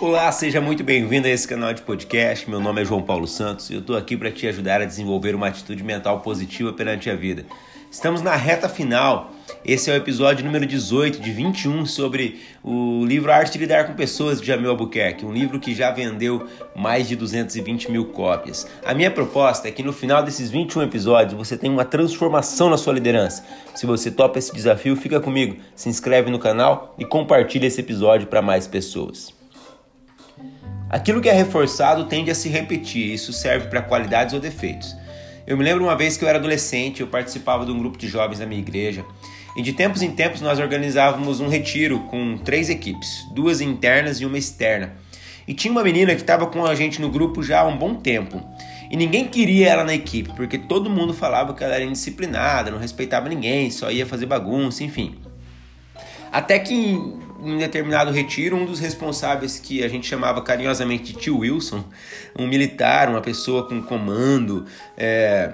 [0.00, 2.48] Olá, seja muito bem-vindo a esse canal de podcast.
[2.48, 5.34] Meu nome é João Paulo Santos e eu estou aqui para te ajudar a desenvolver
[5.34, 7.44] uma atitude mental positiva perante a vida.
[7.90, 9.30] Estamos na reta final.
[9.62, 13.92] Esse é o episódio número 18 de 21 sobre o livro Arte de Lidar com
[13.92, 18.66] Pessoas de Jamil Albuquerque, um livro que já vendeu mais de 220 mil cópias.
[18.82, 22.78] A minha proposta é que no final desses 21 episódios você tenha uma transformação na
[22.78, 23.44] sua liderança.
[23.74, 28.28] Se você topa esse desafio, fica comigo, se inscreve no canal e compartilha esse episódio
[28.28, 29.38] para mais pessoas.
[30.90, 34.96] Aquilo que é reforçado tende a se repetir, isso serve para qualidades ou defeitos.
[35.46, 38.08] Eu me lembro uma vez que eu era adolescente, eu participava de um grupo de
[38.08, 39.04] jovens da minha igreja,
[39.56, 44.26] e de tempos em tempos nós organizávamos um retiro com três equipes, duas internas e
[44.26, 44.94] uma externa.
[45.46, 47.94] E tinha uma menina que estava com a gente no grupo já há um bom
[47.94, 48.42] tempo.
[48.90, 52.78] E ninguém queria ela na equipe, porque todo mundo falava que ela era indisciplinada, não
[52.78, 55.14] respeitava ninguém, só ia fazer bagunça, enfim.
[56.32, 56.98] Até que
[57.42, 61.84] em determinado retiro, um dos responsáveis que a gente chamava carinhosamente de tio Wilson,
[62.38, 64.66] um militar, uma pessoa com comando,
[64.96, 65.52] é,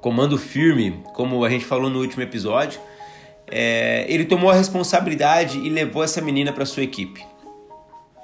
[0.00, 2.80] comando firme, como a gente falou no último episódio,
[3.50, 7.24] é, ele tomou a responsabilidade e levou essa menina para sua equipe.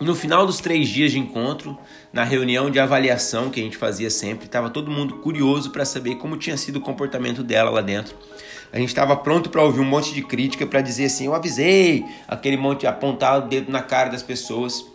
[0.01, 1.79] No final dos três dias de encontro,
[2.11, 6.15] na reunião de avaliação que a gente fazia sempre, estava todo mundo curioso para saber
[6.15, 8.17] como tinha sido o comportamento dela lá dentro.
[8.73, 12.05] A gente estava pronto para ouvir um monte de crítica para dizer assim: eu avisei,
[12.27, 14.87] aquele monte apontar o dedo na cara das pessoas.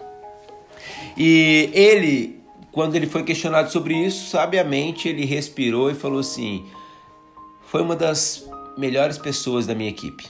[1.15, 6.65] E ele, quando ele foi questionado sobre isso, sabiamente ele respirou e falou assim:
[7.67, 8.43] foi uma das
[8.75, 10.25] melhores pessoas da minha equipe.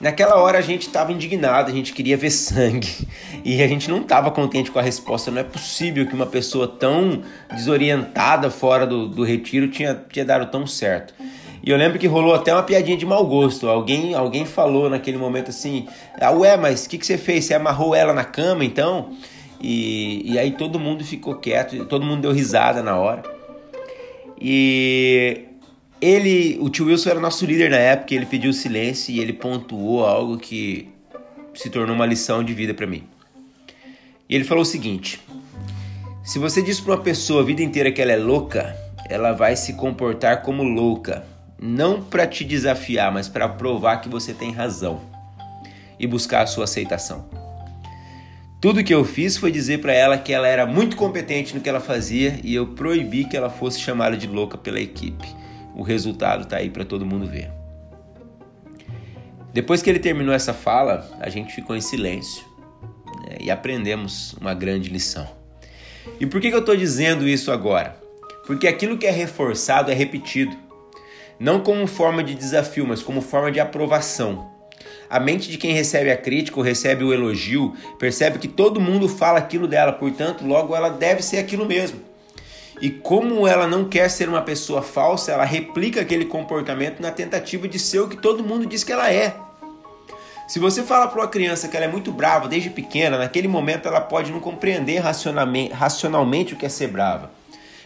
[0.00, 3.08] Naquela hora a gente estava indignado, a gente queria ver sangue
[3.44, 5.30] e a gente não estava contente com a resposta.
[5.30, 10.50] Não é possível que uma pessoa tão desorientada fora do, do retiro tinha, tinha dado
[10.52, 11.12] tão certo.
[11.64, 13.68] E eu lembro que rolou até uma piadinha de mau gosto.
[13.68, 15.88] Alguém, alguém falou naquele momento assim:
[16.20, 17.46] ah, Ué, mas o que, que você fez?
[17.46, 19.10] Você amarrou ela na cama então?
[19.60, 23.24] E, e aí todo mundo ficou quieto, todo mundo deu risada na hora.
[24.40, 25.47] E
[26.00, 30.06] ele, o tio Wilson era nosso líder na época, ele pediu silêncio e ele pontuou
[30.06, 30.88] algo que
[31.54, 33.04] se tornou uma lição de vida para mim.
[34.28, 35.20] E ele falou o seguinte:
[36.22, 38.76] se você diz para uma pessoa a vida inteira que ela é louca,
[39.08, 41.24] ela vai se comportar como louca,
[41.60, 45.00] não para te desafiar, mas para provar que você tem razão
[45.98, 47.28] e buscar a sua aceitação.
[48.60, 51.68] Tudo que eu fiz foi dizer para ela que ela era muito competente no que
[51.68, 55.28] ela fazia e eu proibi que ela fosse chamada de louca pela equipe
[55.78, 57.52] o resultado está aí para todo mundo ver.
[59.52, 62.44] Depois que ele terminou essa fala, a gente ficou em silêncio
[63.22, 65.26] né, e aprendemos uma grande lição.
[66.18, 67.96] E por que, que eu estou dizendo isso agora?
[68.44, 70.56] Porque aquilo que é reforçado é repetido,
[71.38, 74.50] não como forma de desafio, mas como forma de aprovação.
[75.08, 79.08] A mente de quem recebe a crítica ou recebe o elogio percebe que todo mundo
[79.08, 82.07] fala aquilo dela, portanto, logo ela deve ser aquilo mesmo.
[82.80, 87.66] E como ela não quer ser uma pessoa falsa, ela replica aquele comportamento na tentativa
[87.66, 89.34] de ser o que todo mundo diz que ela é.
[90.46, 93.86] Se você fala para uma criança que ela é muito brava desde pequena, naquele momento
[93.86, 97.30] ela pode não compreender racionalmente, o que é ser brava.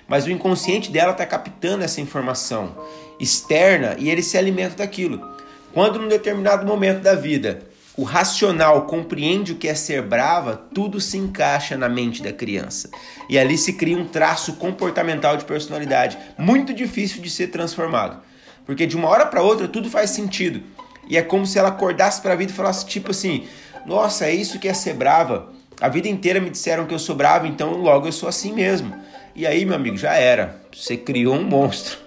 [0.07, 2.77] Mas o inconsciente dela está captando essa informação
[3.19, 5.27] externa e ele se alimenta daquilo.
[5.73, 7.67] Quando num determinado momento da vida
[7.97, 12.91] o racional compreende o que é ser brava, tudo se encaixa na mente da criança.
[13.29, 18.23] E ali se cria um traço comportamental de personalidade muito difícil de ser transformado.
[18.65, 20.63] Porque de uma hora para outra tudo faz sentido.
[21.07, 23.47] E é como se ela acordasse para a vida e falasse tipo assim:
[23.85, 25.53] "Nossa, é isso que é ser brava.
[25.81, 28.95] A vida inteira me disseram que eu sou brava, então logo eu sou assim mesmo".
[29.35, 30.63] E aí, meu amigo, já era.
[30.73, 31.99] Você criou um monstro.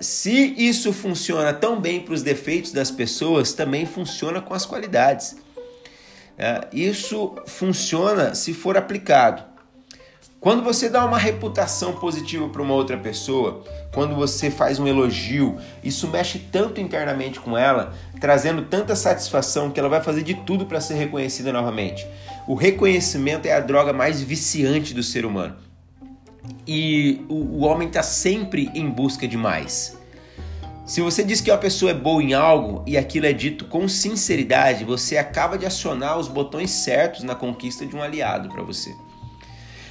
[0.00, 5.36] Se isso funciona tão bem para os defeitos das pessoas, também funciona com as qualidades.
[6.36, 9.42] É, isso funciona se for aplicado.
[10.40, 15.58] Quando você dá uma reputação positiva para uma outra pessoa, quando você faz um elogio,
[15.82, 20.64] isso mexe tanto internamente com ela, trazendo tanta satisfação que ela vai fazer de tudo
[20.64, 22.06] para ser reconhecida novamente.
[22.46, 25.67] O reconhecimento é a droga mais viciante do ser humano
[26.66, 29.98] e o, o homem está sempre em busca de mais.
[30.88, 33.86] Se você diz que uma pessoa é boa em algo e aquilo é dito com
[33.86, 38.94] sinceridade, você acaba de acionar os botões certos na conquista de um aliado para você.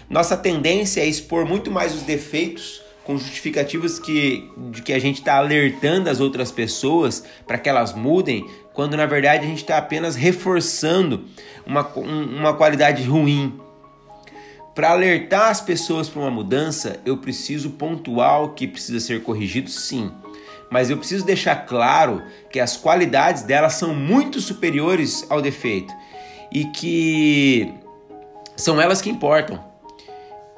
[0.09, 5.19] Nossa tendência é expor muito mais os defeitos com justificativas que, de que a gente
[5.19, 9.77] está alertando as outras pessoas para que elas mudem, quando na verdade a gente está
[9.77, 11.25] apenas reforçando
[11.65, 13.59] uma, uma qualidade ruim
[14.77, 19.71] para alertar as pessoas para uma mudança, eu preciso pontuar o que precisa ser corrigido,
[19.71, 20.11] sim.
[20.69, 22.21] Mas eu preciso deixar claro
[22.51, 25.91] que as qualidades delas são muito superiores ao defeito
[26.51, 27.73] e que
[28.55, 29.65] são elas que importam.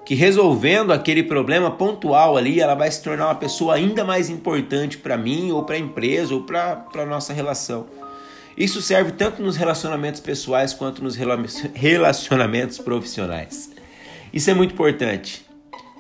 [0.06, 4.98] Que resolvendo aquele problema pontual ali, ela vai se tornar uma pessoa ainda mais importante
[4.98, 7.88] para mim, ou para a empresa, ou para a nossa relação.
[8.58, 11.16] Isso serve tanto nos relacionamentos pessoais quanto nos
[11.74, 13.79] relacionamentos profissionais.
[14.32, 15.46] Isso é muito importante.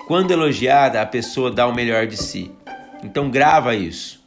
[0.07, 2.51] Quando elogiada, a pessoa dá o melhor de si.
[3.03, 4.23] Então grava isso.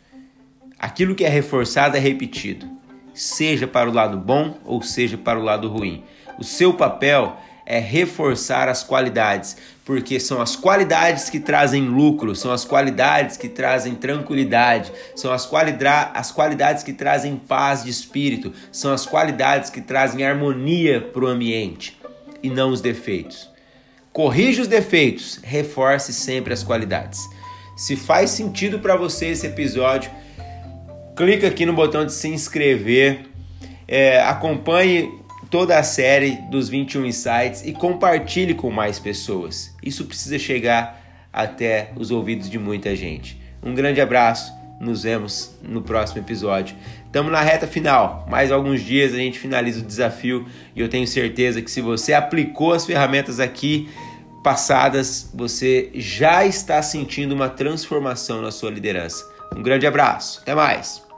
[0.78, 2.68] Aquilo que é reforçado é repetido,
[3.14, 6.02] seja para o lado bom ou seja para o lado ruim.
[6.38, 12.50] O seu papel é reforçar as qualidades, porque são as qualidades que trazem lucro, são
[12.50, 18.52] as qualidades que trazem tranquilidade, são as, qualidra as qualidades que trazem paz de espírito,
[18.72, 21.96] são as qualidades que trazem harmonia para o ambiente
[22.42, 23.51] e não os defeitos.
[24.12, 27.20] Corrija os defeitos, reforce sempre as qualidades.
[27.74, 30.10] Se faz sentido para você esse episódio,
[31.16, 33.26] clica aqui no botão de se inscrever,
[33.88, 35.10] é, acompanhe
[35.50, 39.74] toda a série dos 21 Insights e compartilhe com mais pessoas.
[39.82, 41.00] Isso precisa chegar
[41.32, 43.40] até os ouvidos de muita gente.
[43.62, 44.52] Um grande abraço,
[44.82, 46.76] nos vemos no próximo episódio.
[47.06, 50.44] Estamos na reta final, mais alguns dias a gente finaliza o desafio
[50.74, 53.88] e eu tenho certeza que se você aplicou as ferramentas aqui
[54.42, 59.24] passadas, você já está sentindo uma transformação na sua liderança.
[59.56, 61.11] Um grande abraço, até mais!